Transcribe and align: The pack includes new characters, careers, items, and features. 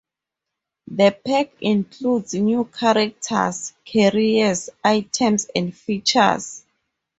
The 0.87 1.11
pack 1.23 1.51
includes 1.61 2.33
new 2.33 2.65
characters, 2.65 3.73
careers, 3.85 4.71
items, 4.83 5.45
and 5.55 5.77
features. 5.77 6.63